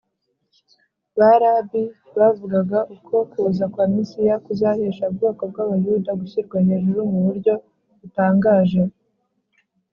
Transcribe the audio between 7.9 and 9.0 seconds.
butangaje